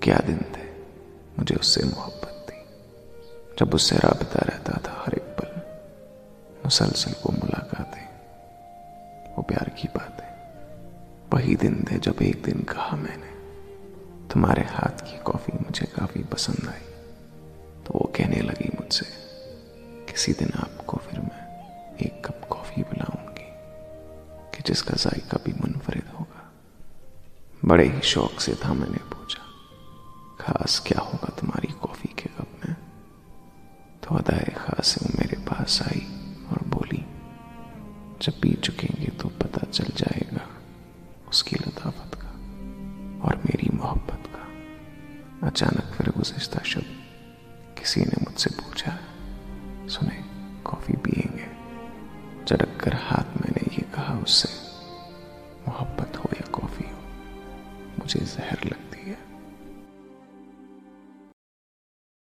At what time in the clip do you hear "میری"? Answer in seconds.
43.44-43.68